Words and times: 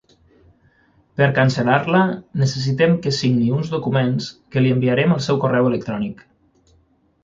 Per 1.21 1.27
cancel·lar-la 1.39 2.01
necessitem 2.45 2.97
que 3.05 3.15
signi 3.19 3.55
uns 3.61 3.73
documents 3.77 4.33
que 4.57 4.67
li 4.67 4.77
enviarem 4.81 5.19
al 5.19 5.27
seu 5.31 5.45
correu 5.47 5.75
electrònic. 5.75 6.31